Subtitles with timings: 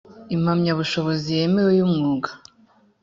[0.35, 2.29] impamyabushobozi yemewe y umwuga